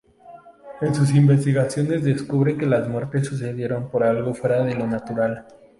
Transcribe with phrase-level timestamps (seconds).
[0.81, 5.45] En su investigación descubre que las muertes sucedieron por algo fuera de lo natural.